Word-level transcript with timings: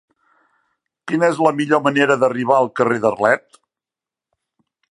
Quina 1.11 1.27
és 1.33 1.41
la 1.47 1.51
millor 1.59 1.83
manera 1.89 2.17
d'arribar 2.23 2.55
al 2.61 2.71
carrer 2.81 2.97
d'Arlet? 3.05 3.45